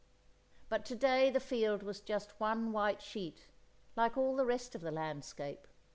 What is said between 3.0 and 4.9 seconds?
sheet, like all the rest of the